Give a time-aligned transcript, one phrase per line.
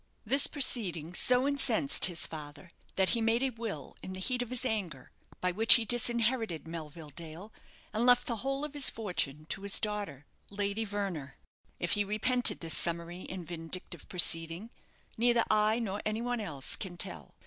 [0.25, 4.49] This proceeding so incensed his father that he made a will, in the heat of
[4.49, 7.53] his anger, by which he disinherited Melville Dale,
[7.93, 11.37] and left the whole of his fortune to his daughter, Lady Verner.
[11.79, 14.71] If he repented this summary and vindictive proceeding,
[15.19, 17.35] neither I nor any one else can tell.